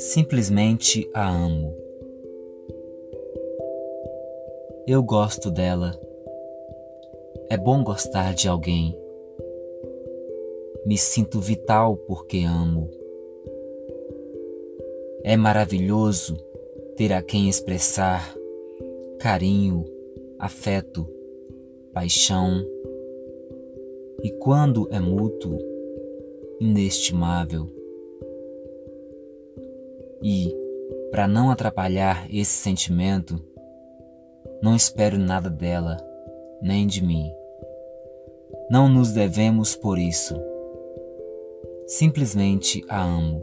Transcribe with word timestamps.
Simplesmente 0.00 1.10
a 1.12 1.28
amo. 1.28 1.76
Eu 4.86 5.02
gosto 5.02 5.50
dela. 5.50 5.92
É 7.50 7.58
bom 7.58 7.84
gostar 7.84 8.32
de 8.32 8.48
alguém. 8.48 8.98
Me 10.86 10.96
sinto 10.96 11.38
vital 11.38 11.98
porque 11.98 12.38
amo. 12.38 12.90
É 15.22 15.36
maravilhoso 15.36 16.34
ter 16.96 17.12
a 17.12 17.20
quem 17.20 17.50
expressar 17.50 18.34
carinho, 19.18 19.84
afeto, 20.38 21.06
paixão. 21.92 22.66
E 24.22 24.30
quando 24.30 24.88
é 24.90 24.98
mútuo, 24.98 25.58
inestimável. 26.58 27.79
E, 30.22 30.54
para 31.10 31.26
não 31.26 31.50
atrapalhar 31.50 32.26
esse 32.32 32.52
sentimento, 32.52 33.42
não 34.62 34.76
espero 34.76 35.18
nada 35.18 35.48
dela, 35.48 35.96
nem 36.60 36.86
de 36.86 37.02
mim. 37.02 37.32
Não 38.70 38.88
nos 38.88 39.12
devemos 39.12 39.74
por 39.74 39.98
isso. 39.98 40.34
Simplesmente 41.86 42.84
a 42.88 43.02
amo. 43.02 43.42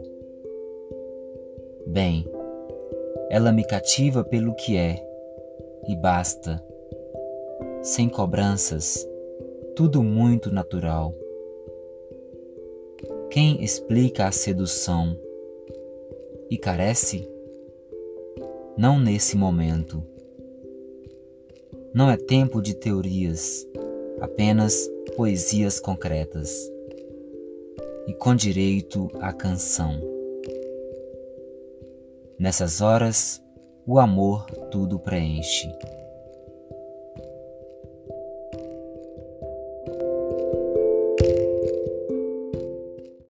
Bem, 1.86 2.24
ela 3.28 3.52
me 3.52 3.64
cativa 3.64 4.22
pelo 4.22 4.54
que 4.54 4.76
é, 4.76 5.04
e 5.86 5.96
basta. 5.96 6.64
Sem 7.82 8.08
cobranças, 8.08 9.06
tudo 9.74 10.02
muito 10.02 10.52
natural. 10.52 11.14
Quem 13.30 13.62
explica 13.62 14.26
a 14.26 14.32
sedução 14.32 15.16
e 16.50 16.56
carece? 16.56 17.28
Não 18.76 18.98
nesse 18.98 19.36
momento. 19.36 20.02
Não 21.94 22.10
é 22.10 22.16
tempo 22.16 22.62
de 22.62 22.74
teorias, 22.74 23.66
apenas 24.20 24.88
poesias 25.16 25.80
concretas 25.80 26.50
e 28.06 28.12
com 28.14 28.34
direito 28.34 29.10
à 29.20 29.32
canção. 29.32 30.00
Nessas 32.38 32.80
horas, 32.80 33.42
o 33.86 33.98
amor 33.98 34.44
tudo 34.70 34.98
preenche. 34.98 35.68